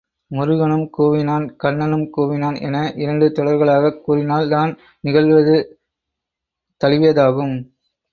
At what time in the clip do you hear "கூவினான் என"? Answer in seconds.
2.17-2.93